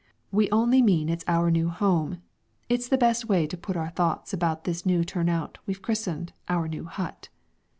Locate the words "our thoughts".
3.77-4.33